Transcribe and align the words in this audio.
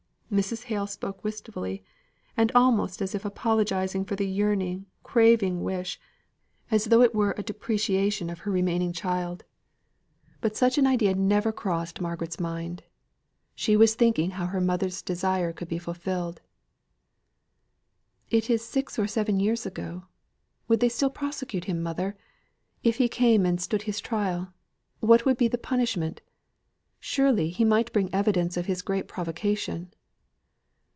Mrs. 0.33 0.63
Hale 0.63 0.87
spoke 0.87 1.25
wistfully, 1.25 1.83
and 2.37 2.53
almost 2.55 3.01
as 3.01 3.13
if 3.13 3.25
apologising 3.25 4.05
for 4.05 4.15
the 4.15 4.25
yearning, 4.25 4.85
craving 5.03 5.61
wish, 5.61 5.99
as 6.71 6.85
though 6.85 7.01
it 7.01 7.13
were 7.13 7.35
a 7.37 7.43
depreciation 7.43 8.29
of 8.29 8.39
her 8.47 8.49
remaining 8.51 8.93
child. 8.93 9.43
But 10.39 10.55
such 10.55 10.77
an 10.77 10.87
idea 10.87 11.13
never 11.15 11.51
crossed 11.51 11.99
Margaret's 11.99 12.39
mind. 12.39 12.83
She 13.55 13.75
was 13.75 13.93
thinking 13.93 14.31
how 14.31 14.45
her 14.45 14.61
mother's 14.61 15.01
desire 15.01 15.51
could 15.51 15.67
be 15.67 15.77
fulfilled. 15.77 16.39
"It 18.29 18.49
is 18.49 18.63
six 18.63 18.97
or 18.97 19.07
seven 19.07 19.37
years 19.37 19.65
ago 19.65 20.05
would 20.69 20.79
they 20.79 20.87
still 20.87 21.09
prosecute 21.09 21.65
him, 21.65 21.83
mother. 21.83 22.17
If 22.83 22.99
he 22.99 23.09
came 23.09 23.45
and 23.45 23.59
stood 23.59 23.81
his 23.81 23.99
trial, 23.99 24.53
what 25.01 25.25
would 25.25 25.35
be 25.35 25.49
the 25.49 25.57
punishment? 25.57 26.21
Surely, 27.01 27.49
he 27.49 27.65
might 27.65 27.91
bring 27.91 28.09
evidence 28.15 28.55
of 28.55 28.67
his 28.67 28.81
great 28.81 29.09
provocation." 29.09 29.93